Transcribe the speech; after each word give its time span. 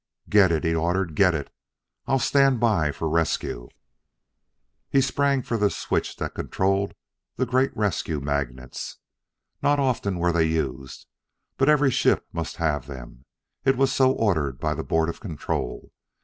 "Get 0.29 0.51
it!" 0.51 0.63
he 0.63 0.73
ordered; 0.73 1.13
"get 1.13 1.35
it! 1.35 1.53
I'll 2.07 2.17
stand 2.17 2.59
by 2.59 2.91
for 2.91 3.07
rescue." 3.07 3.69
He 4.89 4.99
sprang 4.99 5.43
for 5.43 5.57
the 5.57 5.69
switch 5.69 6.15
that 6.15 6.33
controlled 6.33 6.95
the 7.35 7.45
great 7.45 7.69
rescue 7.77 8.19
magnets. 8.19 8.97
Not 9.61 9.79
often 9.79 10.17
were 10.17 10.31
they 10.31 10.45
used, 10.45 11.05
but 11.55 11.69
every 11.69 11.91
ship 11.91 12.25
must 12.33 12.55
have 12.55 12.87
them: 12.87 13.25
it 13.63 13.77
was 13.77 13.91
so 13.93 14.11
ordered 14.13 14.59
by 14.59 14.73
the 14.73 14.83
Board 14.83 15.07
of 15.07 15.19
Control. 15.19 15.91